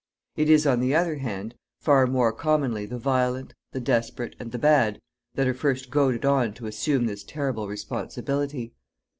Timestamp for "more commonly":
2.07-2.87